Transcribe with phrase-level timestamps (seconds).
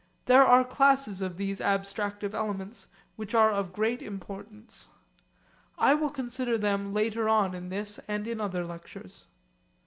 [0.25, 4.87] There are classes of these abstractive elements which are of great importance.
[5.77, 9.25] I will consider them later on in this and in other lectures.